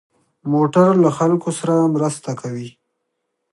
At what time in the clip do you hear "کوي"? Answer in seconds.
2.41-2.69